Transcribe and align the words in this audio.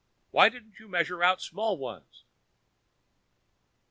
Why 0.31 0.49
didn't 0.49 0.79
you 0.79 0.87
measure 0.87 1.21
out 1.21 1.43
small 1.43 1.77
ones?" 1.77 2.23